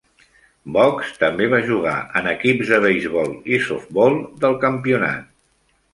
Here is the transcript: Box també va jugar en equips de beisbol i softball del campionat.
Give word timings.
Box 0.75 1.11
també 1.23 1.49
va 1.51 1.59
jugar 1.67 1.93
en 2.21 2.29
equips 2.31 2.71
de 2.73 2.79
beisbol 2.87 3.31
i 3.59 3.63
softball 3.67 4.19
del 4.47 4.57
campionat. 4.65 5.29